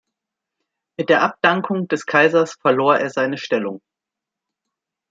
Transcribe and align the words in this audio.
Mit 0.97 1.09
der 1.09 1.21
Abdankung 1.21 1.87
des 1.87 2.07
Kaisers 2.07 2.53
verlor 2.53 2.97
er 2.97 3.11
seine 3.11 3.37
Stellung. 3.37 3.81